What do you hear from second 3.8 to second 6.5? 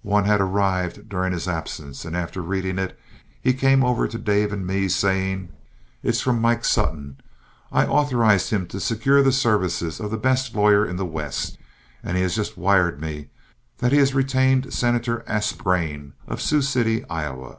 over to Dave and me, saying: "It's from